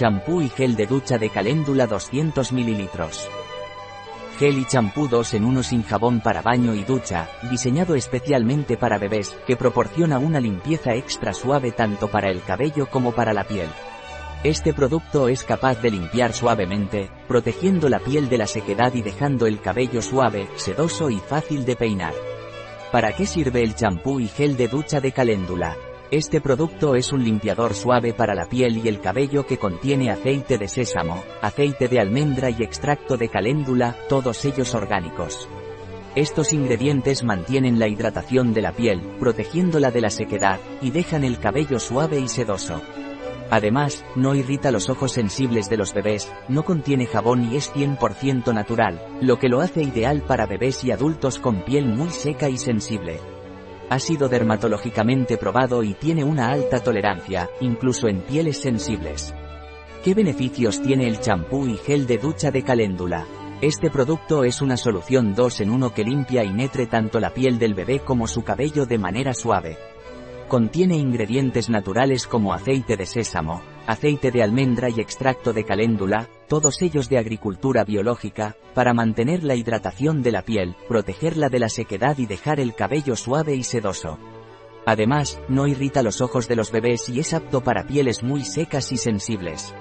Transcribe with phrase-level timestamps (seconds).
[0.00, 2.88] Champú y gel de ducha de caléndula 200 ml.
[4.38, 8.96] Gel y champú 2 en 1 sin jabón para baño y ducha, diseñado especialmente para
[8.96, 13.68] bebés, que proporciona una limpieza extra suave tanto para el cabello como para la piel.
[14.42, 19.46] Este producto es capaz de limpiar suavemente, protegiendo la piel de la sequedad y dejando
[19.46, 22.14] el cabello suave, sedoso y fácil de peinar.
[22.90, 25.76] ¿Para qué sirve el champú y gel de ducha de caléndula?
[26.10, 30.58] Este producto es un limpiador suave para la piel y el cabello que contiene aceite
[30.58, 35.48] de sésamo, aceite de almendra y extracto de caléndula, todos ellos orgánicos.
[36.16, 41.38] Estos ingredientes mantienen la hidratación de la piel, protegiéndola de la sequedad, y dejan el
[41.38, 42.82] cabello suave y sedoso.
[43.48, 48.52] Además, no irrita los ojos sensibles de los bebés, no contiene jabón y es 100%
[48.52, 52.58] natural, lo que lo hace ideal para bebés y adultos con piel muy seca y
[52.58, 53.20] sensible.
[53.90, 59.34] Ha sido dermatológicamente probado y tiene una alta tolerancia, incluso en pieles sensibles.
[60.04, 63.26] ¿Qué beneficios tiene el champú y gel de ducha de caléndula?
[63.60, 67.58] Este producto es una solución 2 en 1 que limpia y netre tanto la piel
[67.58, 69.76] del bebé como su cabello de manera suave.
[70.46, 76.80] Contiene ingredientes naturales como aceite de sésamo, aceite de almendra y extracto de caléndula, todos
[76.80, 82.16] ellos de agricultura biológica, para mantener la hidratación de la piel, protegerla de la sequedad
[82.18, 84.18] y dejar el cabello suave y sedoso.
[84.86, 88.92] Además, no irrita los ojos de los bebés y es apto para pieles muy secas
[88.92, 89.74] y sensibles.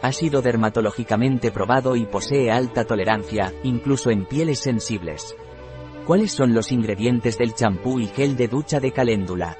[0.00, 5.36] Ha sido dermatológicamente probado y posee alta tolerancia, incluso en pieles sensibles.
[6.06, 9.58] ¿Cuáles son los ingredientes del champú y gel de ducha de caléndula?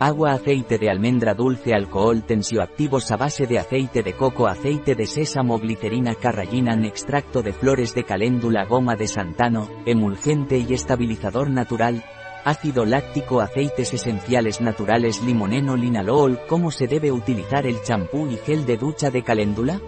[0.00, 5.06] Agua, aceite de almendra dulce, alcohol tensioactivos a base de aceite de coco, aceite de
[5.06, 12.04] sésamo, glicerina, carrallinan, extracto de flores de caléndula, goma de santano, emulgente y estabilizador natural,
[12.44, 18.66] ácido láctico, aceites esenciales naturales, limoneno, linalool, ¿cómo se debe utilizar el champú y gel
[18.66, 19.80] de ducha de caléndula?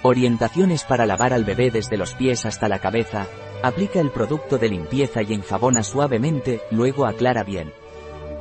[0.00, 3.26] Orientaciones para lavar al bebé desde los pies hasta la cabeza,
[3.62, 7.81] aplica el producto de limpieza y enjabona suavemente, luego aclara bien.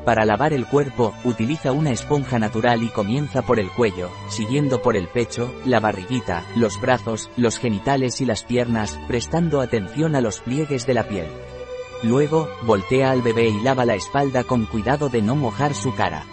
[0.06, 4.96] Para lavar el cuerpo, utiliza una esponja natural y comienza por el cuello, siguiendo por
[4.96, 10.40] el pecho, la barriguita, los brazos, los genitales y las piernas, prestando atención a los
[10.40, 11.28] pliegues de la piel.
[12.02, 16.24] Luego, voltea al bebé y lava la espalda con cuidado de no mojar su cara.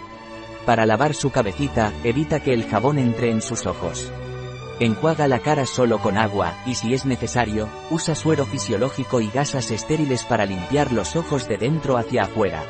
[0.65, 4.11] Para lavar su cabecita, evita que el jabón entre en sus ojos.
[4.79, 9.69] Enjuaga la cara solo con agua, y si es necesario, usa suero fisiológico y gasas
[9.69, 12.63] estériles para limpiar los ojos de dentro hacia afuera.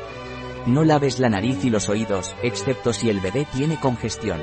[0.66, 4.40] No laves la nariz y los oídos, excepto si el bebé tiene congestión.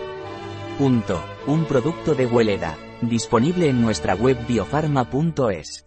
[0.77, 1.23] Punto.
[1.45, 2.77] Un producto de Hueleda.
[3.01, 5.86] Disponible en nuestra web biofarma.es.